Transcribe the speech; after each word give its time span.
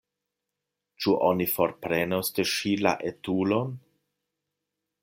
Ĉu 1.05 1.13
oni 1.27 1.47
forprenos 1.57 2.35
de 2.39 2.47
ŝi 2.55 2.73
la 2.87 2.95
etulon? 3.13 3.79